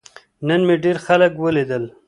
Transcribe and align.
نن 0.47 0.61
مې 0.67 0.75
ډیر 0.83 0.97
خلک 1.05 1.31
ولیدل. 1.37 1.83